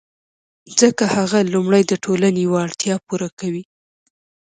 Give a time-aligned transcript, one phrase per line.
[0.79, 3.63] ځکه هغه لومړی د ټولنې یوه اړتیا پوره کوي